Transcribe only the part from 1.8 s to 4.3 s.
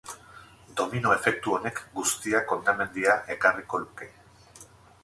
guztiak hondamendia ekarriko luke.